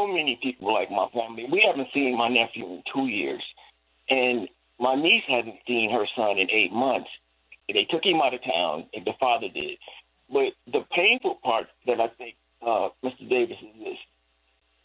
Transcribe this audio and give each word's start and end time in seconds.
so 0.00 0.06
many 0.06 0.38
people 0.42 0.72
like 0.72 0.90
my 0.90 1.08
family. 1.12 1.46
We 1.50 1.62
haven't 1.66 1.88
seen 1.92 2.16
my 2.16 2.28
nephew 2.28 2.64
in 2.64 2.82
two 2.92 3.06
years, 3.06 3.42
and 4.08 4.48
my 4.78 4.94
niece 4.94 5.24
hasn't 5.28 5.56
seen 5.66 5.90
her 5.92 6.06
son 6.16 6.38
in 6.38 6.50
eight 6.50 6.72
months. 6.72 7.08
They 7.68 7.86
took 7.90 8.04
him 8.04 8.20
out 8.24 8.34
of 8.34 8.40
town, 8.42 8.86
and 8.94 9.04
the 9.04 9.12
father 9.20 9.48
did. 9.52 9.78
But 10.32 10.52
the 10.66 10.84
painful 10.94 11.38
part 11.42 11.66
that 11.86 12.00
I 12.00 12.08
think, 12.18 12.36
uh, 12.62 12.88
Mr. 13.04 13.28
Davis, 13.28 13.58
is 13.60 13.84
this: 13.84 13.98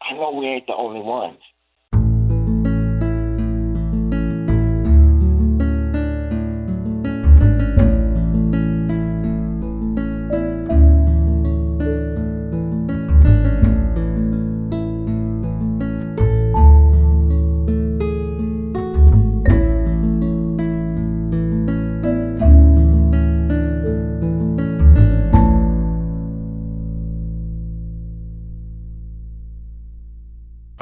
I 0.01 0.13
know 0.13 0.31
we 0.31 0.47
ain't 0.47 0.67
the 0.67 0.75
only 0.75 1.01
ones. 1.01 1.39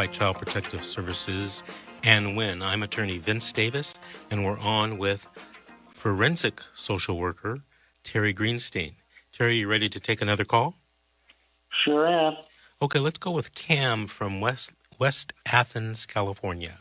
By 0.03 0.07
Child 0.07 0.37
Protective 0.37 0.83
Services 0.83 1.63
and 2.03 2.35
Win. 2.35 2.61
I'm 2.61 2.83
attorney 2.83 3.19
Vince 3.19 3.53
Davis, 3.53 3.95
and 4.29 4.43
we're 4.43 4.59
on 4.59 4.97
with 4.97 5.29
forensic 5.93 6.59
social 6.73 7.17
worker 7.17 7.61
Terry 8.03 8.33
Greenstein. 8.33 8.95
Terry, 9.31 9.59
you 9.59 9.69
ready 9.69 9.87
to 9.87 10.01
take 10.01 10.21
another 10.21 10.43
call? 10.43 10.75
Sure 11.85 12.05
am. 12.05 12.35
Okay, 12.81 12.99
let's 12.99 13.17
go 13.17 13.31
with 13.31 13.55
Cam 13.55 14.07
from 14.07 14.41
West 14.41 14.73
West 14.99 15.31
Athens, 15.45 16.05
California. 16.05 16.79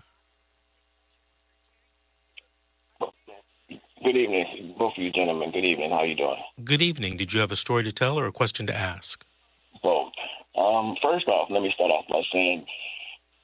Good 4.02 4.16
evening, 4.16 4.74
both 4.76 4.94
of 4.96 4.98
you 5.04 5.12
gentlemen. 5.12 5.52
Good 5.52 5.64
evening. 5.64 5.90
How 5.90 5.98
are 5.98 6.06
you 6.06 6.16
doing? 6.16 6.42
Good 6.64 6.82
evening. 6.82 7.18
Did 7.18 7.32
you 7.32 7.38
have 7.38 7.52
a 7.52 7.56
story 7.56 7.84
to 7.84 7.92
tell 7.92 8.18
or 8.18 8.26
a 8.26 8.32
question 8.32 8.66
to 8.66 8.74
ask? 8.74 9.24
Both. 9.80 10.10
Um, 10.56 10.96
first 11.00 11.28
off, 11.28 11.50
let 11.50 11.62
me 11.62 11.70
start 11.72 11.92
off 11.92 12.04
by 12.10 12.20
saying 12.32 12.66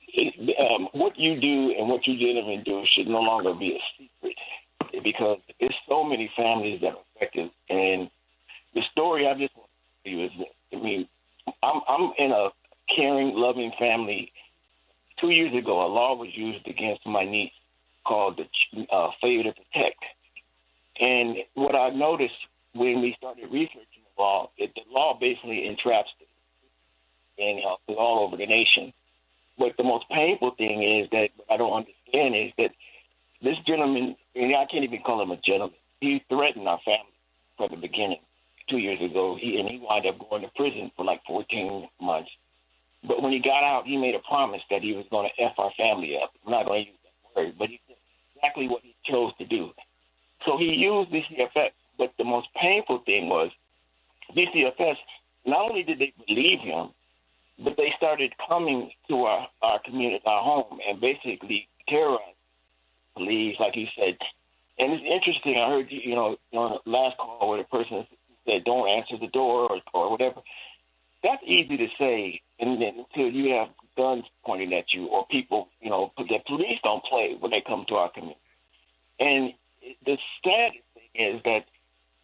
it, 0.09 0.70
um, 0.70 0.89
what 0.92 1.19
you 1.19 1.41
do 1.41 1.75
and 1.78 1.89
what 1.89 2.06
you 2.06 2.19
gentlemen 2.19 2.62
do 2.64 2.84
should 2.95 3.06
no 3.06 3.20
longer 3.20 3.55
be 3.55 3.77
a 3.77 3.81
secret 3.97 4.37
because 5.03 5.39
there's 5.61 5.75
so 5.89 6.05
many 6.05 6.31
families 6.37 6.81
that 6.81 6.92
are 6.95 7.05
affected. 7.17 7.51
And 7.69 8.11
the 8.75 8.83
story 8.91 9.27
I 9.27 9.34
just 9.34 9.56
want 9.56 9.69
to 10.05 10.11
tell 10.11 10.19
you 10.19 10.25
is, 10.27 10.33
I 10.73 10.77
mean, 10.77 11.09
I'm, 11.62 11.81
I'm 11.89 12.12
in 12.19 12.33
a 12.33 12.48
caring, 12.95 13.34
loving 13.34 13.73
family. 13.79 14.33
Two 15.20 15.31
years 15.31 15.55
ago, 15.55 15.84
a 15.84 15.89
law 15.89 16.14
was 16.17 16.31
used 16.34 16.67
against 16.67 17.06
my 17.06 17.25
niece 17.25 17.53
called 18.06 18.39
the 18.39 18.86
uh, 18.91 19.11
Failure 19.20 19.45
to 19.45 19.53
Protect. 19.53 20.03
And 21.01 21.36
what 21.55 21.75
I 21.75 21.91
noticed 21.91 22.34
when 22.75 23.01
we 23.01 23.14
started 23.19 23.45
researching 23.51 24.03
the 24.17 24.23
law, 24.23 24.51
it, 24.56 24.73
the 24.75 24.83
law 24.91 25.19
basically 25.19 25.67
entraps 25.67 26.11
and 27.39 27.61
uh, 27.64 27.92
all 27.92 28.27
over 28.27 28.36
the 28.36 28.47
nation. 28.47 28.92
But 29.59 29.77
the 29.77 29.84
most 29.84 30.09
painful 30.09 30.53
thing 30.53 30.83
is 30.83 31.11
that 31.11 31.31
I 31.51 31.56
don't 31.56 31.73
understand 31.73 32.37
is 32.37 32.53
that 32.59 32.70
this 33.42 33.56
gentleman, 33.67 34.17
and 34.34 34.56
I 34.56 34.67
can't 34.67 34.84
even 34.84 35.03
call 35.03 35.20
him 35.20 35.31
a 35.31 35.37
gentleman, 35.37 35.77
he 36.01 36.23
threatened 36.28 36.69
our 36.69 36.81
family 36.84 37.12
from 37.56 37.70
the 37.70 37.77
beginning 37.77 38.20
two 38.69 38.79
years 38.79 39.01
ago, 39.01 39.36
he, 39.41 39.59
and 39.59 39.69
he 39.69 39.79
wound 39.79 40.06
up 40.06 40.19
going 40.31 40.42
to 40.42 40.48
prison 40.55 40.91
for 40.97 41.05
like 41.05 41.20
14 41.27 41.89
months. 42.01 42.31
But 43.06 43.23
when 43.23 43.33
he 43.33 43.41
got 43.41 43.64
out, 43.64 43.86
he 43.86 43.97
made 43.97 44.14
a 44.14 44.20
promise 44.20 44.62
that 44.70 44.83
he 44.83 44.92
was 44.92 45.06
going 45.11 45.29
to 45.29 45.42
F 45.42 45.53
our 45.59 45.73
family 45.77 46.18
up. 46.23 46.33
I'm 46.45 46.52
not 46.52 46.67
going 46.67 46.85
to 46.85 46.91
use 46.91 46.98
that 47.05 47.41
word, 47.41 47.55
but 47.58 47.68
he 47.68 47.80
did 47.89 47.97
exactly 48.36 48.68
what 48.68 48.83
he 48.83 48.95
chose 49.05 49.33
to 49.39 49.47
do. 49.47 49.70
So 50.45 50.58
he 50.58 50.74
used 50.74 51.11
DCFS, 51.11 51.70
but 51.97 52.13
the 52.18 52.24
most 52.24 52.48
painful 52.61 52.98
thing 53.07 53.29
was 53.29 53.51
DCFS, 54.36 54.97
not 55.47 55.70
only 55.70 55.83
did 55.83 55.98
they 55.98 56.13
believe 56.27 56.61
him, 56.61 56.91
but 57.63 57.77
they 57.77 57.92
started 57.96 58.33
coming 58.48 58.91
to 59.08 59.24
our, 59.24 59.48
our 59.63 59.80
community, 59.85 60.23
our 60.27 60.42
home, 60.42 60.79
and 60.89 61.01
basically 61.01 61.69
terrorizing 61.89 62.35
police, 63.17 63.57
like 63.58 63.74
you 63.77 63.86
said. 63.96 64.17
And 64.79 64.92
it's 64.92 65.02
interesting. 65.02 65.57
I 65.58 65.68
heard 65.68 65.86
you, 65.91 66.14
know, 66.14 66.36
on 66.52 66.79
the 66.85 66.91
last 66.91 67.17
call 67.17 67.48
where 67.48 67.58
the 67.58 67.64
person 67.64 68.07
said, 68.47 68.64
"Don't 68.64 68.89
answer 68.89 69.17
the 69.18 69.27
door" 69.27 69.70
or, 69.70 69.80
or 69.92 70.11
whatever. 70.11 70.41
That's 71.23 71.42
easy 71.45 71.77
to 71.77 71.89
say, 71.98 72.41
then 72.61 72.80
until 72.80 73.29
you 73.29 73.55
have 73.55 73.68
guns 73.97 74.24
pointing 74.47 74.73
at 74.73 74.92
you, 74.95 75.07
or 75.07 75.27
people, 75.27 75.68
you 75.80 75.91
know, 75.91 76.13
the 76.17 76.39
police 76.47 76.79
don't 76.85 77.02
play 77.05 77.36
when 77.39 77.51
they 77.51 77.61
come 77.67 77.85
to 77.89 77.95
our 77.97 78.11
community. 78.11 78.41
And 79.18 79.52
the 80.07 80.17
sad 80.45 80.73
thing 80.95 81.35
is 81.35 81.42
that 81.42 81.64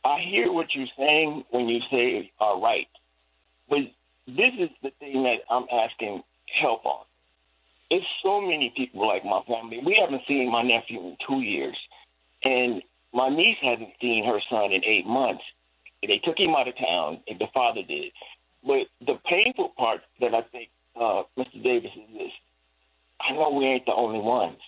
I 0.05 0.21
hear 0.21 0.53
what 0.53 0.69
you're 0.77 0.87
saying 0.97 1.45
when 1.51 1.69
you 1.69 1.81
say 1.91 2.31
"all 2.39 2.63
right," 2.63 2.87
but 3.69 3.81
this 4.27 4.53
is 4.59 4.71
the 4.83 4.91
thing 5.01 5.25
that 5.25 5.41
I'm 5.51 5.67
asking 5.73 6.23
help 6.61 6.85
on. 6.87 7.05
It's 7.91 8.07
so 8.23 8.41
many 8.41 8.73
people 8.75 9.07
like 9.07 9.25
my 9.25 9.43
family. 9.47 9.81
We 9.85 9.99
haven't 10.01 10.23
seen 10.27 10.44
my 10.55 10.63
nephew 10.63 11.01
in 11.01 11.17
two 11.27 11.41
years, 11.41 11.77
and 12.45 12.83
my 13.13 13.29
niece 13.29 13.59
hasn't 13.61 13.91
seen 14.01 14.25
her 14.25 14.41
son 14.49 14.73
in 14.73 14.85
eight 14.85 15.07
months. 15.07 15.43
They 16.03 16.21
took 16.23 16.39
him 16.39 16.55
out 16.55 16.69
of 16.69 16.77
town, 16.79 17.21
and 17.27 17.39
the 17.41 17.49
father 17.53 17.83
did. 17.83 18.13
But 18.65 18.87
the 19.05 19.19
painful 19.29 19.71
part 19.77 20.03
that 20.21 20.35
I 20.35 20.43
think, 20.43 20.69
uh, 20.95 21.23
Mr. 21.37 21.63
Davis, 21.63 21.91
is 21.97 22.19
this. 22.19 22.33
I 23.21 23.33
know 23.33 23.51
we 23.51 23.65
ain't 23.65 23.87
the 23.87 23.95
only 23.95 24.21
ones. 24.21 24.59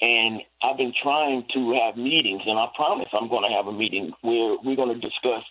And 0.00 0.40
I've 0.62 0.76
been 0.76 0.94
trying 1.00 1.44
to 1.54 1.78
have 1.80 1.96
meetings, 1.96 2.42
and 2.46 2.58
I 2.58 2.66
promise 2.74 3.08
I'm 3.12 3.28
going 3.28 3.48
to 3.48 3.54
have 3.56 3.68
a 3.68 3.72
meeting 3.72 4.12
where 4.22 4.56
we're 4.64 4.76
going 4.76 4.98
to 4.98 5.00
discuss 5.00 5.44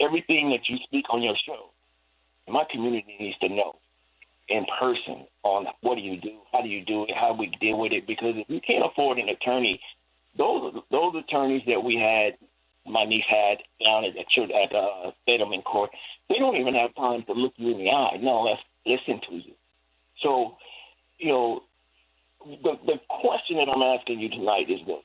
everything 0.00 0.50
that 0.50 0.68
you 0.68 0.78
speak 0.88 1.06
on 1.10 1.22
your 1.22 1.36
show 1.46 1.70
my 2.48 2.64
community 2.70 3.16
needs 3.18 3.38
to 3.38 3.48
know 3.48 3.76
in 4.48 4.66
person 4.78 5.26
on 5.42 5.66
what 5.80 5.96
do 5.96 6.00
you 6.00 6.20
do, 6.20 6.38
how 6.52 6.62
do 6.62 6.68
you 6.68 6.84
do 6.84 7.04
it, 7.04 7.10
how 7.14 7.34
we 7.34 7.46
deal 7.60 7.78
with 7.78 7.92
it. 7.92 8.06
Because 8.06 8.34
if 8.36 8.48
you 8.48 8.60
can't 8.60 8.84
afford 8.84 9.18
an 9.18 9.28
attorney, 9.28 9.80
those 10.36 10.74
those 10.90 11.14
attorneys 11.16 11.62
that 11.66 11.82
we 11.82 11.96
had, 11.96 12.36
my 12.90 13.04
niece 13.04 13.24
had 13.28 13.58
down 13.84 14.04
at 14.04 14.14
the 14.14 14.54
at 14.54 14.74
uh, 14.74 15.10
settlement 15.28 15.64
court, 15.64 15.90
they 16.28 16.36
don't 16.38 16.56
even 16.56 16.74
have 16.74 16.94
time 16.94 17.22
to 17.24 17.32
look 17.32 17.52
you 17.56 17.72
in 17.72 17.78
the 17.78 17.90
eye. 17.90 18.18
No, 18.20 18.42
let's 18.42 18.62
listen 18.86 19.20
to 19.28 19.36
you. 19.36 19.52
So, 20.24 20.56
you 21.18 21.28
know, 21.28 21.62
the 22.44 22.78
the 22.86 23.00
question 23.08 23.56
that 23.56 23.68
I'm 23.74 23.82
asking 23.82 24.20
you 24.20 24.28
tonight 24.30 24.70
is 24.70 24.80
this: 24.86 25.04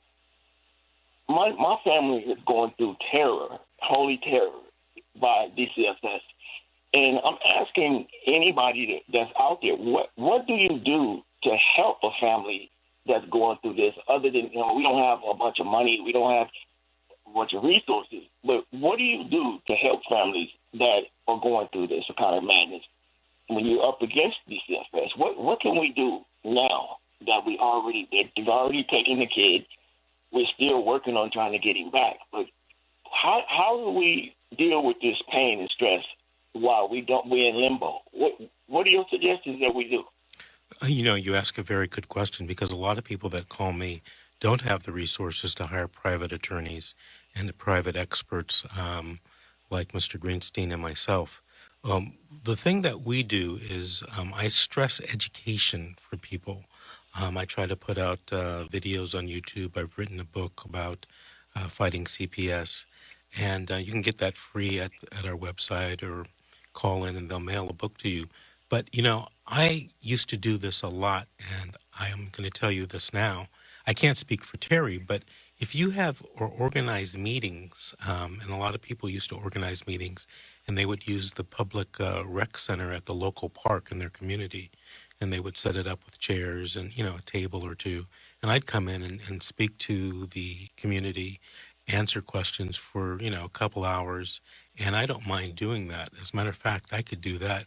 my 1.28 1.50
my 1.52 1.76
family 1.84 2.20
is 2.20 2.38
going 2.46 2.72
through 2.76 2.96
terror, 3.12 3.58
holy 3.78 4.18
terror, 4.22 4.50
by 5.20 5.48
DCFS 5.56 6.20
and 6.94 7.18
I'm 7.24 7.36
asking 7.60 8.06
anybody 8.26 9.02
that's 9.12 9.30
out 9.38 9.58
there, 9.62 9.74
what 9.74 10.10
what 10.16 10.46
do 10.46 10.54
you 10.54 10.80
do 10.80 11.22
to 11.44 11.56
help 11.76 11.98
a 12.02 12.10
family 12.20 12.70
that's 13.06 13.26
going 13.30 13.58
through 13.62 13.74
this? 13.74 13.94
Other 14.08 14.30
than 14.30 14.50
you 14.52 14.58
know, 14.58 14.72
we 14.74 14.82
don't 14.82 15.02
have 15.02 15.18
a 15.28 15.34
bunch 15.34 15.60
of 15.60 15.66
money, 15.66 16.00
we 16.04 16.12
don't 16.12 16.32
have 16.32 16.48
a 17.26 17.34
bunch 17.34 17.52
of 17.52 17.62
resources, 17.62 18.24
but 18.44 18.64
what 18.70 18.96
do 18.96 19.04
you 19.04 19.24
do 19.24 19.58
to 19.66 19.74
help 19.74 20.00
families 20.08 20.48
that 20.74 21.00
are 21.26 21.40
going 21.40 21.68
through 21.72 21.88
this 21.88 22.04
kind 22.18 22.36
of 22.36 22.44
madness? 22.44 22.82
When 23.48 23.66
you're 23.66 23.86
up 23.86 24.00
against 24.02 24.36
these 24.46 24.60
DCFS, 24.68 25.16
what 25.16 25.38
what 25.38 25.60
can 25.60 25.78
we 25.78 25.92
do 25.94 26.20
now 26.44 26.98
that 27.26 27.44
we 27.46 27.58
already 27.58 28.08
they've 28.10 28.48
already 28.48 28.84
taken 28.84 29.18
the 29.18 29.26
kid? 29.26 29.66
We're 30.32 30.46
still 30.54 30.84
working 30.84 31.16
on 31.16 31.30
trying 31.30 31.52
to 31.52 31.58
get 31.58 31.76
him 31.76 31.90
back, 31.90 32.16
but 32.32 32.46
how 33.10 33.42
how 33.46 33.76
do 33.76 33.90
we 33.90 34.34
deal 34.56 34.82
with 34.82 34.96
this 35.00 35.16
pain 35.30 35.60
and 35.60 35.68
stress 35.70 36.04
while 36.60 36.88
we 36.88 37.00
don't 37.00 37.28
we're 37.28 37.48
in 37.48 37.60
limbo. 37.60 38.00
What 38.12 38.32
what 38.66 38.86
are 38.86 38.90
your 38.90 39.06
suggestions 39.10 39.60
that 39.60 39.74
we 39.74 39.88
do? 39.88 40.04
You 40.86 41.02
know, 41.02 41.14
you 41.14 41.34
ask 41.34 41.58
a 41.58 41.62
very 41.62 41.88
good 41.88 42.08
question 42.08 42.46
because 42.46 42.70
a 42.70 42.76
lot 42.76 42.98
of 42.98 43.04
people 43.04 43.30
that 43.30 43.48
call 43.48 43.72
me 43.72 44.02
don't 44.40 44.60
have 44.60 44.84
the 44.84 44.92
resources 44.92 45.54
to 45.56 45.66
hire 45.66 45.88
private 45.88 46.32
attorneys 46.32 46.94
and 47.34 47.56
private 47.58 47.96
experts 47.96 48.64
um, 48.76 49.20
like 49.70 49.92
Mr. 49.92 50.18
Greenstein 50.18 50.72
and 50.72 50.82
myself. 50.82 51.42
Um, 51.84 52.14
the 52.44 52.56
thing 52.56 52.82
that 52.82 53.02
we 53.02 53.22
do 53.22 53.58
is 53.62 54.02
um, 54.16 54.32
I 54.34 54.48
stress 54.48 55.00
education 55.00 55.94
for 55.98 56.16
people. 56.16 56.64
Um, 57.14 57.36
I 57.36 57.44
try 57.44 57.66
to 57.66 57.76
put 57.76 57.98
out 57.98 58.20
uh, 58.30 58.64
videos 58.70 59.16
on 59.16 59.26
YouTube. 59.26 59.76
I've 59.76 59.98
written 59.98 60.20
a 60.20 60.24
book 60.24 60.62
about 60.64 61.06
uh, 61.56 61.68
fighting 61.68 62.04
CPS, 62.04 62.84
and 63.36 63.72
uh, 63.72 63.76
you 63.76 63.90
can 63.92 64.02
get 64.02 64.18
that 64.18 64.34
free 64.34 64.78
at, 64.80 64.92
at 65.12 65.24
our 65.24 65.36
website 65.36 66.02
or 66.02 66.26
call 66.82 67.04
in 67.04 67.16
and 67.16 67.28
they'll 67.28 67.40
mail 67.54 67.68
a 67.68 67.74
book 67.82 67.98
to 67.98 68.08
you. 68.08 68.28
But, 68.68 68.84
you 68.94 69.02
know, 69.02 69.28
I 69.46 69.88
used 70.00 70.28
to 70.30 70.38
do 70.38 70.58
this 70.58 70.82
a 70.82 70.88
lot, 70.88 71.28
and 71.60 71.76
I 71.98 72.08
am 72.08 72.28
going 72.32 72.48
to 72.50 72.60
tell 72.60 72.72
you 72.72 72.86
this 72.86 73.12
now. 73.12 73.48
I 73.86 73.94
can't 73.94 74.18
speak 74.18 74.44
for 74.44 74.58
Terry, 74.58 74.98
but 74.98 75.22
if 75.58 75.74
you 75.74 75.90
have 75.90 76.22
or 76.36 76.46
organize 76.48 77.16
meetings, 77.18 77.94
um, 78.06 78.38
and 78.42 78.50
a 78.52 78.56
lot 78.56 78.74
of 78.76 78.82
people 78.82 79.08
used 79.08 79.30
to 79.30 79.36
organize 79.36 79.86
meetings, 79.86 80.26
and 80.66 80.78
they 80.78 80.86
would 80.86 81.08
use 81.08 81.32
the 81.32 81.44
public 81.44 81.98
uh, 82.00 82.24
rec 82.26 82.58
center 82.58 82.92
at 82.92 83.06
the 83.06 83.14
local 83.14 83.48
park 83.48 83.88
in 83.90 83.98
their 83.98 84.10
community, 84.10 84.70
and 85.20 85.32
they 85.32 85.40
would 85.40 85.56
set 85.56 85.76
it 85.76 85.86
up 85.86 86.00
with 86.06 86.18
chairs 86.20 86.76
and 86.76 86.96
you 86.96 87.02
know 87.04 87.16
a 87.18 87.22
table 87.22 87.66
or 87.66 87.74
two, 87.74 88.06
and 88.42 88.52
I'd 88.52 88.66
come 88.66 88.88
in 88.88 89.02
and, 89.02 89.20
and 89.28 89.42
speak 89.42 89.78
to 89.90 90.26
the 90.26 90.68
community, 90.76 91.40
answer 91.88 92.22
questions 92.22 92.76
for 92.76 93.18
you 93.22 93.30
know 93.30 93.46
a 93.46 93.50
couple 93.50 93.84
hours, 93.84 94.40
and 94.78 94.96
I 94.96 95.06
don't 95.06 95.26
mind 95.26 95.56
doing 95.56 95.88
that. 95.88 96.10
As 96.20 96.32
a 96.32 96.36
matter 96.36 96.50
of 96.50 96.56
fact, 96.56 96.92
I 96.92 97.02
could 97.02 97.22
do 97.22 97.38
that, 97.38 97.66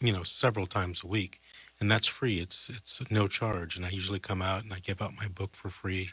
you 0.00 0.12
know, 0.12 0.24
several 0.24 0.66
times 0.66 1.04
a 1.04 1.08
week, 1.08 1.40
and 1.80 1.90
that's 1.90 2.08
free. 2.08 2.40
It's 2.40 2.70
it's 2.70 3.02
no 3.10 3.28
charge, 3.28 3.76
and 3.76 3.86
I 3.86 3.90
usually 3.90 4.20
come 4.20 4.42
out 4.42 4.64
and 4.64 4.74
I 4.74 4.80
give 4.80 5.02
out 5.02 5.16
my 5.16 5.28
book 5.28 5.56
for 5.56 5.70
free, 5.70 6.10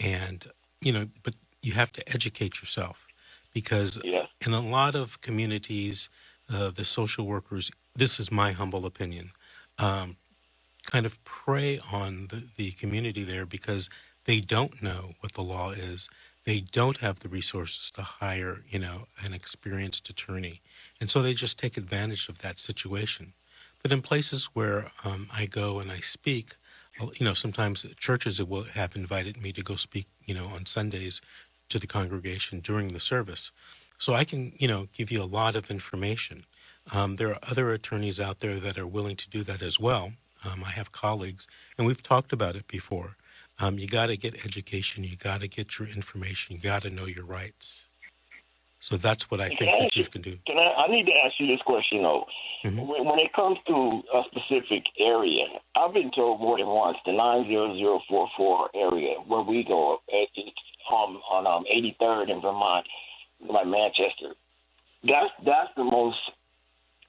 and 0.00 0.46
you 0.82 0.92
know, 0.92 1.08
but 1.24 1.34
you 1.62 1.74
have 1.74 1.92
to 1.94 2.08
educate 2.12 2.60
yourself 2.62 3.08
because 3.54 3.98
Yeah. 4.04 4.26
in 4.46 4.54
a 4.54 4.62
lot 4.62 4.94
of 4.96 5.20
communities, 5.22 6.10
uh, 6.52 6.70
the 6.70 6.84
social 6.86 7.26
workers, 7.26 7.70
this 7.96 8.20
is 8.20 8.32
my 8.32 8.52
humble 8.52 8.86
opinion, 8.86 9.32
um, 9.78 10.16
kind 10.86 11.06
of 11.06 11.22
prey 11.24 11.80
on 11.92 12.28
the, 12.30 12.44
the 12.56 12.72
community 12.72 13.24
there 13.24 13.46
because 13.46 13.90
they 14.26 14.40
don't 14.40 14.82
know 14.82 15.14
what 15.20 15.34
the 15.34 15.42
law 15.44 15.70
is. 15.72 16.08
They 16.44 16.60
don't 16.60 16.98
have 16.98 17.20
the 17.20 17.28
resources 17.28 17.90
to 17.92 18.02
hire, 18.02 18.62
you 18.68 18.78
know, 18.78 19.06
an 19.22 19.32
experienced 19.32 20.08
attorney. 20.08 20.62
And 21.00 21.10
so 21.10 21.22
they 21.22 21.34
just 21.34 21.58
take 21.58 21.76
advantage 21.76 22.28
of 22.28 22.38
that 22.38 22.58
situation. 22.58 23.34
But 23.82 23.92
in 23.92 24.02
places 24.02 24.46
where 24.52 24.90
um, 25.04 25.28
I 25.32 25.46
go 25.46 25.80
and 25.80 25.90
I 25.90 26.00
speak, 26.00 26.56
you 27.00 27.24
know, 27.24 27.34
sometimes 27.34 27.86
churches 27.98 28.42
will 28.42 28.64
have 28.64 28.96
invited 28.96 29.40
me 29.40 29.52
to 29.52 29.62
go 29.62 29.76
speak, 29.76 30.06
you 30.24 30.34
know, 30.34 30.46
on 30.46 30.66
Sundays 30.66 31.20
to 31.70 31.78
the 31.78 31.86
congregation 31.86 32.60
during 32.60 32.88
the 32.88 33.00
service. 33.00 33.52
So 33.98 34.14
I 34.14 34.24
can, 34.24 34.52
you 34.58 34.68
know, 34.68 34.88
give 34.92 35.10
you 35.10 35.22
a 35.22 35.24
lot 35.24 35.54
of 35.54 35.70
information. 35.70 36.44
Um, 36.92 37.16
there 37.16 37.28
are 37.28 37.38
other 37.42 37.72
attorneys 37.72 38.20
out 38.20 38.40
there 38.40 38.58
that 38.60 38.78
are 38.78 38.86
willing 38.86 39.16
to 39.16 39.30
do 39.30 39.42
that 39.44 39.62
as 39.62 39.78
well. 39.78 40.12
Um, 40.44 40.64
I 40.64 40.70
have 40.70 40.90
colleagues, 40.92 41.46
and 41.76 41.86
we've 41.86 42.02
talked 42.02 42.32
about 42.32 42.56
it 42.56 42.66
before. 42.66 43.16
Um, 43.60 43.78
you 43.78 43.86
got 43.86 44.06
to 44.06 44.16
get 44.16 44.34
education. 44.44 45.04
You 45.04 45.16
got 45.16 45.40
to 45.40 45.48
get 45.48 45.78
your 45.78 45.88
information. 45.88 46.56
You 46.56 46.62
got 46.62 46.82
to 46.82 46.90
know 46.90 47.04
your 47.06 47.24
rights. 47.24 47.86
So 48.80 48.96
that's 48.96 49.30
what 49.30 49.40
I 49.40 49.48
think 49.48 49.70
I 49.70 49.80
the 49.80 50.00
you, 50.00 50.04
can 50.06 50.22
do. 50.22 50.38
can 50.46 50.56
I, 50.56 50.84
I 50.84 50.88
need 50.88 51.04
to 51.04 51.12
ask 51.24 51.34
you 51.38 51.46
this 51.46 51.60
question 51.66 52.02
though. 52.02 52.24
Mhm. 52.64 52.86
When, 52.86 53.04
when 53.04 53.18
it 53.18 53.32
comes 53.34 53.58
to 53.66 54.02
a 54.14 54.22
specific 54.30 54.84
area, 54.98 55.44
I've 55.76 55.92
been 55.92 56.10
told 56.10 56.40
more 56.40 56.56
than 56.56 56.66
once 56.66 56.96
the 57.04 57.12
90044 57.12 58.70
area 58.74 59.14
where 59.26 59.42
we 59.42 59.64
go, 59.64 60.00
it- 60.08 60.30
um, 60.90 61.20
on 61.30 61.46
um, 61.46 61.64
83rd 61.72 62.30
in 62.30 62.40
Vermont, 62.40 62.84
by 63.48 63.62
Manchester. 63.64 64.34
That's 65.04 65.30
that's 65.44 65.70
the 65.76 65.84
most 65.84 66.18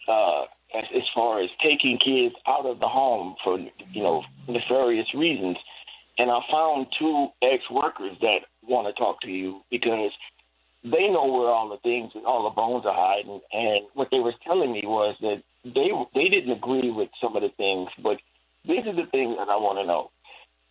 uh, 0.07 0.44
as, 0.75 0.83
as 0.95 1.04
far 1.15 1.42
as 1.42 1.50
taking 1.63 1.97
kids 1.97 2.36
out 2.47 2.65
of 2.65 2.80
the 2.80 2.88
home 2.88 3.36
for 3.44 3.57
you 3.59 4.04
know 4.04 4.24
nefarious 4.47 5.07
reasons. 5.13 5.57
And 6.21 6.29
I 6.29 6.39
found 6.51 6.85
two 7.00 7.29
ex-workers 7.41 8.15
that 8.21 8.41
want 8.62 8.85
to 8.85 8.94
talk 8.94 9.21
to 9.21 9.27
you 9.27 9.63
because 9.71 10.12
they 10.83 11.09
know 11.09 11.25
where 11.25 11.50
all 11.50 11.69
the 11.69 11.77
things 11.77 12.12
and 12.13 12.27
all 12.27 12.44
the 12.44 12.51
bones 12.51 12.85
are 12.85 12.94
hiding. 12.94 13.41
And 13.51 13.88
what 13.95 14.09
they 14.12 14.19
was 14.19 14.35
telling 14.45 14.71
me 14.71 14.83
was 14.85 15.15
that 15.21 15.41
they 15.65 15.89
they 16.13 16.29
didn't 16.29 16.51
agree 16.51 16.91
with 16.91 17.09
some 17.19 17.35
of 17.35 17.41
the 17.41 17.50
things, 17.50 17.89
but 18.03 18.18
these 18.63 18.85
are 18.85 18.94
the 18.94 19.09
things 19.09 19.35
that 19.38 19.50
I 19.50 19.57
want 19.57 19.79
to 19.79 19.88
know. 19.88 20.12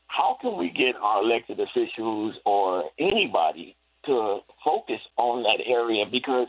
How 0.07 0.39
can 0.41 0.57
we 0.57 0.71
get 0.71 0.95
our 0.95 1.25
elected 1.25 1.59
officials 1.59 2.37
or 2.45 2.85
anybody 2.97 3.75
to 4.07 4.39
focus 4.65 5.01
on 5.17 5.43
that 5.43 5.67
area? 5.67 6.07
Because 6.07 6.47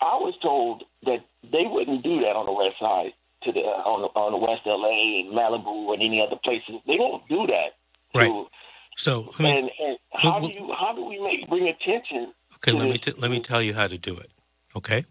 I 0.00 0.16
was 0.16 0.34
told 0.42 0.82
that 1.04 1.24
they 1.44 1.66
wouldn't 1.70 2.02
do 2.02 2.18
that 2.22 2.34
on 2.34 2.46
the 2.46 2.52
west 2.52 2.80
side 2.80 3.12
to 3.46 3.52
the 3.52 3.60
on 3.60 4.02
the, 4.02 4.08
on 4.20 4.34
West 4.42 4.62
LA 4.66 5.22
and 5.22 5.34
Malibu 5.34 5.94
and 5.94 6.02
any 6.02 6.22
other 6.22 6.36
places. 6.44 6.82
They 6.86 6.98
don't 6.98 7.22
do 7.30 7.46
that. 7.48 7.78
Right. 8.14 8.36
To, 8.36 8.46
So 8.96 9.32
let 9.38 9.40
me, 9.46 9.58
and, 9.58 9.70
and 9.80 9.98
how 10.12 10.40
well, 10.40 10.50
do 10.50 10.52
you 10.52 10.72
how 10.78 10.94
do 10.94 11.04
we 11.06 11.20
make 11.20 11.48
bring 11.48 11.68
attention? 11.68 12.34
okay, 12.56 12.72
let 12.72 12.88
me 12.88 12.98
t- 12.98 13.14
let 13.18 13.30
me 13.30 13.40
tell 13.40 13.62
you 13.62 13.74
how 13.74 13.88
to 13.88 13.98
do 13.98 14.16
it. 14.18 14.28
Okay. 14.76 15.06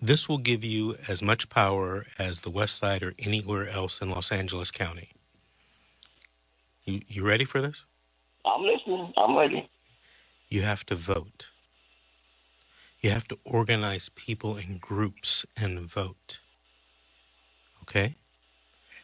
This 0.00 0.28
will 0.28 0.38
give 0.38 0.64
you 0.64 0.96
as 1.08 1.22
much 1.22 1.48
power 1.50 2.06
as 2.18 2.42
the 2.42 2.50
West 2.50 2.76
Side 2.78 3.02
or 3.02 3.14
anywhere 3.18 3.68
else 3.68 4.00
in 4.02 4.10
Los 4.10 4.32
Angeles 4.32 4.70
County. 4.70 5.10
You 6.84 7.02
you 7.08 7.26
ready 7.26 7.44
for 7.46 7.60
this? 7.62 7.86
I'm 8.46 8.62
listening. 8.62 9.12
I'm 9.16 9.36
ready. 9.36 9.68
You 10.48 10.62
have 10.62 10.86
to 10.86 10.96
vote. 10.96 11.50
You 13.00 13.10
have 13.10 13.28
to 13.28 13.38
organize 13.44 14.10
people 14.10 14.56
in 14.56 14.78
groups 14.78 15.46
and 15.56 15.80
vote. 15.80 16.40
Okay? 17.84 18.16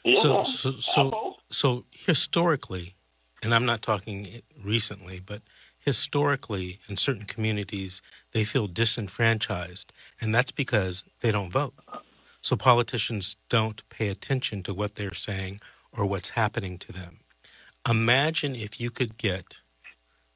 Yeah. 0.04 0.14
So 0.22 0.44
so 0.44 0.72
so 0.72 1.36
so 1.50 1.84
historically, 1.92 2.94
and 3.42 3.54
I'm 3.54 3.66
not 3.66 3.82
talking 3.82 4.42
recently, 4.64 5.20
but 5.20 5.42
historically 5.80 6.80
in 6.88 6.96
certain 6.96 7.26
communities 7.26 8.02
they 8.32 8.44
feel 8.44 8.66
disenfranchised 8.68 9.92
and 10.20 10.34
that's 10.34 10.52
because 10.52 11.04
they 11.22 11.32
don't 11.32 11.52
vote. 11.52 11.74
So 12.42 12.56
politicians 12.56 13.36
don't 13.48 13.88
pay 13.90 14.08
attention 14.08 14.62
to 14.64 14.74
what 14.74 14.96
they're 14.96 15.14
saying 15.14 15.60
or 15.92 16.06
what's 16.06 16.30
happening 16.30 16.78
to 16.78 16.92
them. 16.92 17.20
Imagine 17.88 18.56
if 18.56 18.80
you 18.80 18.90
could 18.90 19.18
get 19.18 19.60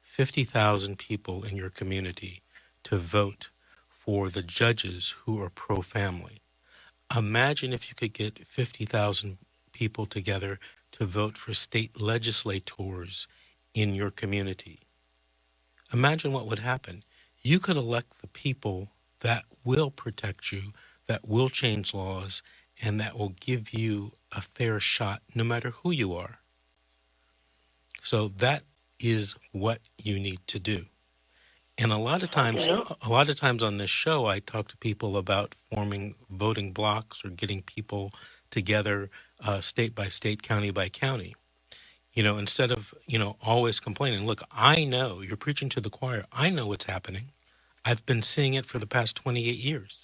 50,000 0.01 0.97
people 0.99 1.43
in 1.43 1.55
your 1.57 1.69
community 1.69 2.43
to 2.85 2.97
vote 2.97 3.49
for 3.89 4.29
the 4.29 4.43
judges 4.43 5.15
who 5.25 5.41
are 5.41 5.49
pro 5.51 5.81
family. 5.81 6.41
Imagine 7.15 7.73
if 7.73 7.89
you 7.89 7.95
could 7.95 8.13
get 8.13 8.47
50,000 8.47 9.39
people 9.73 10.05
together 10.05 10.59
to 10.93 11.05
vote 11.05 11.37
for 11.37 11.53
state 11.53 12.01
legislators 12.01 13.27
in 13.73 13.95
your 13.95 14.11
community. 14.11 14.81
Imagine 15.93 16.33
what 16.33 16.47
would 16.47 16.59
happen. 16.59 17.03
You 17.43 17.59
could 17.59 17.77
elect 17.77 18.21
the 18.21 18.27
people 18.27 18.89
that 19.21 19.45
will 19.65 19.91
protect 19.91 20.51
you, 20.51 20.73
that 21.07 21.27
will 21.27 21.49
change 21.49 21.93
laws, 21.93 22.43
and 22.81 22.99
that 22.99 23.17
will 23.17 23.33
give 23.39 23.73
you 23.73 24.13
a 24.31 24.41
fair 24.41 24.79
shot 24.79 25.21
no 25.35 25.43
matter 25.45 25.71
who 25.71 25.91
you 25.91 26.13
are. 26.15 26.39
So 28.03 28.29
that 28.29 28.63
is 28.99 29.35
what 29.53 29.81
you 29.97 30.19
need 30.19 30.41
to 30.47 30.59
do. 30.59 30.85
And 31.77 31.91
a 31.91 31.97
lot 31.97 32.23
of 32.23 32.31
times, 32.31 32.65
a 32.67 33.09
lot 33.09 33.27
of 33.29 33.35
times 33.35 33.61
on 33.61 33.77
this 33.77 33.89
show, 33.89 34.27
I 34.27 34.39
talk 34.39 34.69
to 34.69 34.77
people 34.77 35.17
about 35.17 35.55
forming 35.55 36.15
voting 36.29 36.71
blocks 36.71 37.25
or 37.25 37.29
getting 37.29 37.63
people 37.63 38.11
together, 38.49 39.09
uh, 39.43 39.61
state 39.61 39.93
by 39.93 40.07
state, 40.07 40.41
county 40.41 40.71
by 40.71 40.89
county. 40.89 41.35
You 42.13 42.23
know, 42.23 42.37
instead 42.37 42.71
of 42.71 42.93
you 43.07 43.19
know 43.19 43.35
always 43.41 43.81
complaining. 43.81 44.25
Look, 44.25 44.41
I 44.53 44.85
know 44.85 45.21
you're 45.21 45.35
preaching 45.37 45.69
to 45.69 45.81
the 45.81 45.89
choir. 45.89 46.25
I 46.31 46.49
know 46.49 46.67
what's 46.67 46.85
happening. 46.85 47.27
I've 47.83 48.05
been 48.05 48.21
seeing 48.21 48.53
it 48.53 48.65
for 48.65 48.79
the 48.79 48.87
past 48.87 49.17
28 49.17 49.57
years. 49.57 49.99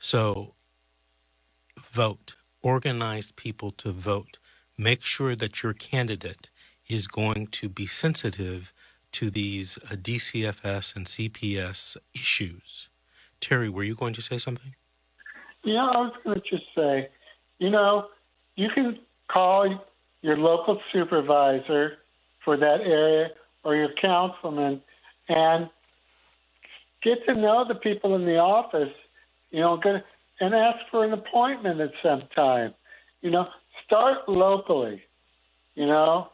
So, 0.00 0.54
vote. 1.80 2.36
Organize 2.62 3.32
people 3.32 3.70
to 3.72 3.92
vote. 3.92 4.38
Make 4.76 5.02
sure 5.02 5.36
that 5.36 5.62
your 5.62 5.74
candidate 5.74 6.50
is 6.88 7.06
going 7.08 7.46
to 7.48 7.70
be 7.70 7.86
sensitive 7.86 8.73
to 9.14 9.30
these 9.30 9.78
uh, 9.90 9.94
DCFS 9.94 10.96
and 10.96 11.06
CPS 11.06 11.96
issues. 12.14 12.88
Terry, 13.40 13.68
were 13.68 13.84
you 13.84 13.94
going 13.94 14.12
to 14.14 14.22
say 14.22 14.38
something? 14.38 14.74
Yeah, 15.62 15.84
I 15.84 15.98
was 15.98 16.12
going 16.22 16.40
to 16.40 16.42
just 16.48 16.64
say, 16.74 17.08
you 17.58 17.70
know, 17.70 18.08
you 18.56 18.68
can 18.74 18.98
call 19.28 19.84
your 20.22 20.36
local 20.36 20.80
supervisor 20.92 21.98
for 22.44 22.56
that 22.56 22.80
area 22.80 23.30
or 23.62 23.76
your 23.76 23.90
councilman 24.00 24.82
and 25.28 25.68
get 27.02 27.24
to 27.26 27.34
know 27.34 27.64
the 27.66 27.74
people 27.74 28.14
in 28.16 28.24
the 28.24 28.36
office, 28.36 28.94
you 29.50 29.60
know, 29.60 29.80
and 30.40 30.54
ask 30.54 30.78
for 30.90 31.04
an 31.04 31.12
appointment 31.12 31.80
at 31.80 31.92
some 32.02 32.24
time. 32.34 32.74
You 33.22 33.30
know, 33.30 33.48
start 33.86 34.28
locally, 34.28 35.02
you 35.74 35.86
know, 35.86 36.28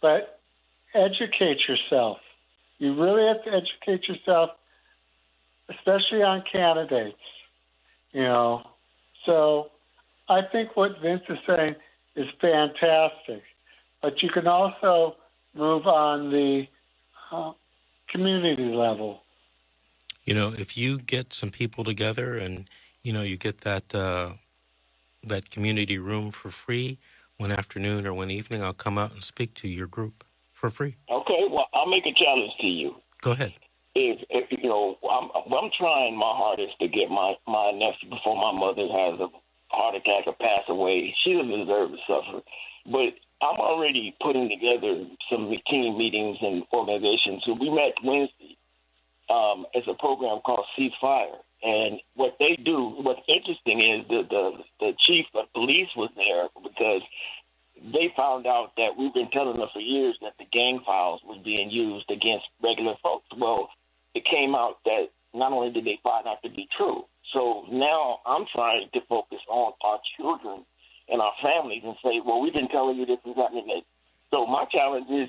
but 0.00 0.40
educate 0.94 1.60
yourself. 1.68 2.18
You 2.78 2.94
really 3.00 3.26
have 3.26 3.42
to 3.44 3.50
educate 3.50 4.08
yourself, 4.08 4.50
especially 5.68 6.22
on 6.22 6.42
candidates, 6.52 7.16
you 8.12 8.22
know. 8.22 8.62
So 9.24 9.70
I 10.28 10.42
think 10.52 10.76
what 10.76 11.00
Vince 11.00 11.22
is 11.28 11.38
saying 11.54 11.76
is 12.14 12.26
fantastic. 12.40 13.42
But 14.02 14.22
you 14.22 14.28
can 14.28 14.46
also 14.46 15.16
move 15.54 15.86
on 15.86 16.30
the 16.30 16.66
uh, 17.32 17.52
community 18.10 18.64
level. 18.64 19.22
You 20.24 20.34
know, 20.34 20.52
if 20.56 20.76
you 20.76 20.98
get 20.98 21.32
some 21.32 21.50
people 21.50 21.84
together 21.84 22.36
and 22.36 22.68
you 23.02 23.12
know 23.12 23.22
you 23.22 23.36
get 23.36 23.62
that 23.62 23.94
uh, 23.94 24.32
that 25.22 25.50
community 25.50 25.98
room 25.98 26.30
for 26.30 26.50
free 26.50 26.98
one 27.38 27.52
afternoon 27.52 28.06
or 28.06 28.12
one 28.12 28.30
evening, 28.30 28.62
I'll 28.62 28.72
come 28.72 28.98
out 28.98 29.12
and 29.12 29.22
speak 29.22 29.54
to 29.54 29.68
your 29.68 29.86
group. 29.86 30.24
For 30.56 30.70
free. 30.70 30.96
Okay, 31.10 31.44
well, 31.50 31.68
I'll 31.74 31.86
make 31.86 32.06
a 32.06 32.16
challenge 32.16 32.52
to 32.60 32.66
you. 32.66 32.96
Go 33.20 33.32
ahead. 33.32 33.52
If, 33.94 34.24
if 34.28 34.50
you 34.50 34.68
know, 34.68 34.96
I'm, 35.08 35.30
I'm 35.52 35.70
trying 35.78 36.16
my 36.16 36.32
hardest 36.32 36.78
to 36.80 36.88
get 36.88 37.08
my 37.08 37.34
my 37.46 37.70
nephew 37.72 38.10
before 38.10 38.36
my 38.36 38.52
mother 38.52 38.88
has 38.88 39.20
a 39.20 39.28
heart 39.68 39.94
attack 39.94 40.26
or 40.26 40.34
pass 40.34 40.64
away. 40.68 41.14
She 41.22 41.32
doesn't 41.32 41.48
deserve 41.48 41.90
to 41.92 41.98
suffer, 42.08 42.40
but 42.84 43.12
I'm 43.40 43.60
already 43.60 44.16
putting 44.20 44.48
together 44.48 45.04
some 45.30 45.52
team 45.68 45.96
meetings 45.96 46.38
and 46.40 46.64
organizations. 46.72 47.42
So 47.44 47.56
we 47.60 47.70
met 47.70 47.92
Wednesday 48.02 48.56
um, 49.28 49.66
it's 49.74 49.88
a 49.88 49.94
program 49.94 50.40
called 50.44 50.64
Ceasefire. 50.78 51.38
And 51.62 52.00
what 52.14 52.36
they 52.38 52.56
do, 52.62 52.94
what's 53.00 53.22
interesting 53.26 53.80
is 53.80 54.08
the, 54.08 54.22
the, 54.28 54.50
the 54.78 54.92
chief 55.06 55.26
of 55.34 55.52
police 55.52 55.88
was 55.96 56.10
there 56.14 56.48
because 56.62 57.02
they 57.82 58.12
found 58.16 58.46
out 58.46 58.72
that 58.76 58.96
we've 58.98 59.14
been 59.14 59.30
telling 59.30 59.56
them 59.56 59.68
for 59.72 59.80
years 59.80 60.16
that 60.22 60.34
the 60.38 60.46
gang 60.52 60.80
files 60.84 61.20
was 61.24 61.40
being 61.44 61.70
used 61.70 62.10
against 62.10 62.46
regular 62.62 62.94
folks. 63.02 63.26
Well, 63.36 63.68
it 64.14 64.24
came 64.24 64.54
out 64.54 64.78
that 64.84 65.08
not 65.34 65.52
only 65.52 65.72
did 65.72 65.84
they 65.84 65.98
find 66.02 66.26
out 66.26 66.42
to 66.42 66.50
be 66.50 66.68
true, 66.76 67.04
so 67.32 67.64
now 67.70 68.20
I'm 68.24 68.46
trying 68.54 68.88
to 68.94 69.00
focus 69.08 69.38
on 69.48 69.72
our 69.82 69.98
children 70.16 70.64
and 71.08 71.20
our 71.20 71.32
families 71.42 71.82
and 71.84 71.94
say, 72.02 72.20
well, 72.24 72.40
we've 72.40 72.54
been 72.54 72.68
telling 72.68 72.96
you 72.96 73.06
this 73.06 73.18
and 73.24 73.36
that. 73.36 73.82
So 74.30 74.46
my 74.46 74.64
challenge 74.72 75.10
is 75.10 75.28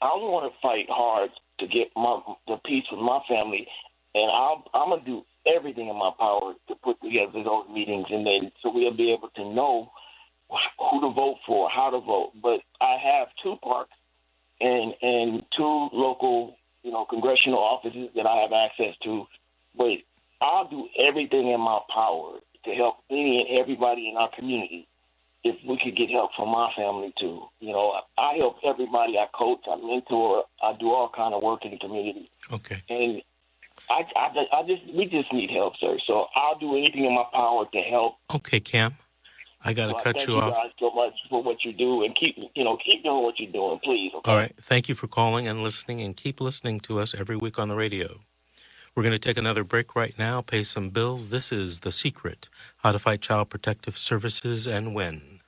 I 0.00 0.08
want 0.16 0.50
to 0.50 0.58
fight 0.60 0.86
hard 0.88 1.30
to 1.58 1.66
get 1.66 1.88
my 1.94 2.20
the 2.46 2.56
peace 2.64 2.84
with 2.90 3.00
my 3.00 3.20
family, 3.28 3.66
and 4.14 4.30
I'll, 4.32 4.64
I'm 4.72 4.88
gonna 4.88 5.04
do 5.04 5.24
everything 5.46 5.88
in 5.88 5.96
my 5.96 6.10
power 6.18 6.54
to 6.68 6.74
put 6.76 7.00
together 7.02 7.44
those 7.44 7.68
meetings, 7.68 8.06
and 8.10 8.26
then 8.26 8.50
so 8.62 8.72
we'll 8.72 8.96
be 8.96 9.12
able 9.12 9.28
to 9.36 9.44
know 9.44 9.92
who 10.78 11.00
to 11.00 11.10
vote 11.10 11.38
for, 11.46 11.68
how 11.70 11.90
to 11.90 12.00
vote. 12.00 12.32
But 12.42 12.60
I 12.80 12.96
have 13.02 13.28
two 13.42 13.56
parks 13.62 13.92
and 14.60 14.94
and 15.02 15.42
two 15.56 15.88
local, 15.92 16.56
you 16.82 16.90
know, 16.90 17.04
congressional 17.04 17.58
offices 17.58 18.10
that 18.16 18.26
I 18.26 18.36
have 18.42 18.52
access 18.52 18.94
to. 19.04 19.26
But 19.76 19.98
I'll 20.40 20.68
do 20.68 20.88
everything 20.98 21.50
in 21.50 21.60
my 21.60 21.80
power 21.94 22.38
to 22.64 22.70
help 22.72 22.96
any 23.10 23.46
and 23.48 23.58
everybody 23.58 24.08
in 24.08 24.16
our 24.16 24.30
community 24.34 24.86
if 25.42 25.56
we 25.66 25.78
could 25.82 25.96
get 25.96 26.10
help 26.10 26.30
from 26.36 26.50
my 26.50 26.70
family 26.76 27.12
too. 27.18 27.42
You 27.60 27.72
know, 27.72 28.00
I 28.18 28.36
help 28.38 28.56
everybody. 28.64 29.16
I 29.16 29.26
coach, 29.34 29.60
I 29.70 29.76
mentor, 29.76 30.44
I 30.62 30.74
do 30.78 30.90
all 30.90 31.10
kind 31.14 31.34
of 31.34 31.42
work 31.42 31.64
in 31.64 31.70
the 31.70 31.78
community. 31.78 32.30
Okay. 32.52 32.82
And 32.90 33.22
I, 33.88 34.02
I, 34.16 34.58
I 34.58 34.62
just, 34.66 34.82
we 34.94 35.06
just 35.06 35.32
need 35.32 35.50
help, 35.50 35.74
sir. 35.80 35.96
So 36.06 36.26
I'll 36.34 36.58
do 36.58 36.76
anything 36.76 37.04
in 37.06 37.14
my 37.14 37.24
power 37.32 37.64
to 37.72 37.80
help. 37.80 38.16
Okay, 38.34 38.60
Cam. 38.60 38.94
I 39.62 39.72
got 39.74 39.86
to 39.86 39.92
So 39.92 39.98
I 39.98 40.02
cut 40.02 40.16
thank 40.16 40.28
you 40.28 40.34
you 40.36 40.40
off. 40.40 40.54
guys 40.54 40.72
so 40.80 40.90
much 40.92 41.14
for 41.28 41.42
what 41.42 41.64
you 41.64 41.72
do, 41.72 42.04
and 42.04 42.16
keep, 42.16 42.36
you 42.54 42.64
know, 42.64 42.78
keep 42.84 43.02
doing 43.04 43.22
what 43.22 43.38
you're 43.38 43.52
doing, 43.52 43.78
please. 43.84 44.12
Okay? 44.16 44.30
All 44.30 44.36
right. 44.36 44.54
Thank 44.60 44.88
you 44.88 44.94
for 44.94 45.06
calling 45.08 45.48
and 45.48 45.62
listening, 45.62 46.00
and 46.00 46.16
keep 46.16 46.40
listening 46.40 46.80
to 46.80 46.98
us 47.00 47.14
every 47.14 47.36
week 47.36 47.58
on 47.58 47.68
the 47.68 47.76
radio. 47.76 48.20
We're 48.94 49.04
going 49.04 49.12
to 49.12 49.18
take 49.20 49.38
another 49.38 49.64
break 49.64 49.94
right 49.96 50.18
now, 50.18 50.40
pay 50.42 50.64
some 50.64 50.90
bills. 50.90 51.30
This 51.30 51.52
is 51.52 51.80
The 51.80 51.92
Secret 51.92 52.48
How 52.78 52.92
to 52.92 52.98
Fight 52.98 53.20
Child 53.20 53.50
Protective 53.50 53.96
Services 53.98 54.66
and 54.66 54.94
Win. 54.94 55.39